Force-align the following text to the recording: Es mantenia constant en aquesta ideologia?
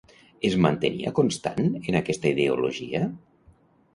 Es 0.47 0.53
mantenia 0.65 1.11
constant 1.19 1.69
en 1.79 1.99
aquesta 2.01 2.31
ideologia? 2.31 3.03